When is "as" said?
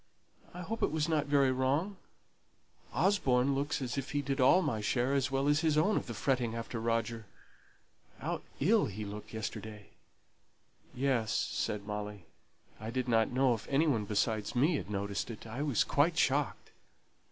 3.83-3.99, 5.13-5.29, 5.47-5.59